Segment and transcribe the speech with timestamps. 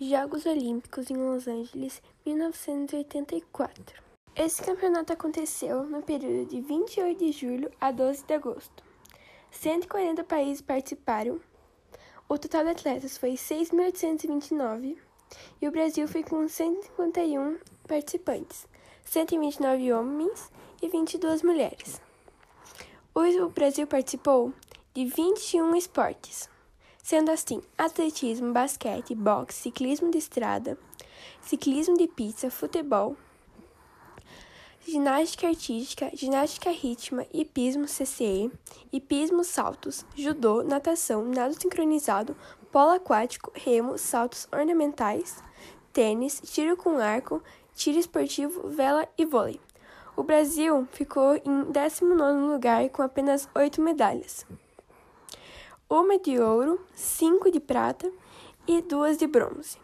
[0.00, 4.00] Jogos Olímpicos em Los Angeles, 1984.
[4.36, 8.84] Esse campeonato aconteceu no período de 28 de julho a 12 de agosto.
[9.50, 11.40] 140 países participaram.
[12.28, 14.96] O total de atletas foi 6.829
[15.60, 17.58] e o Brasil foi com 151
[17.88, 18.68] participantes,
[19.04, 22.00] 129 homens e 22 mulheres.
[23.12, 24.54] O Brasil participou
[24.94, 26.48] de 21 esportes,
[27.08, 30.76] sendo assim atletismo, basquete, boxe, ciclismo de estrada,
[31.40, 33.16] ciclismo de pista, futebol,
[34.86, 38.52] ginástica artística, ginástica rítmica, hipismo CCE,
[38.92, 42.36] hipismo saltos, judô, natação, nado sincronizado,
[42.70, 45.42] polo aquático, remo, saltos ornamentais,
[45.94, 47.42] tênis, tiro com arco,
[47.74, 49.58] tiro esportivo, vela e vôlei.
[50.14, 54.44] O Brasil ficou em 19º lugar com apenas oito medalhas.
[55.90, 58.12] Uma de ouro, cinco de prata
[58.66, 59.78] e duas de bronze.